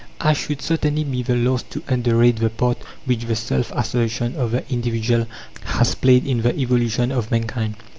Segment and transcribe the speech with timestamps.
[0.19, 4.49] I should certainly be the last to underrate the part which the self assertion of
[4.49, 5.27] the individual
[5.63, 7.75] has played in the evolution of mankind.